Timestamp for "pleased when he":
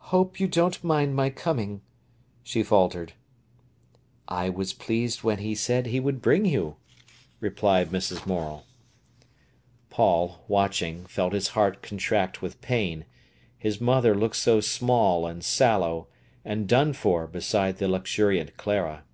4.72-5.54